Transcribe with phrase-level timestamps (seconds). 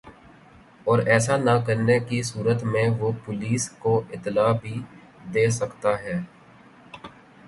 [0.83, 4.75] اور ایسا نہ کرنے کی صورت میں وہ پولیس کو اطلاع بھی
[5.33, 6.19] دے سکتا ہے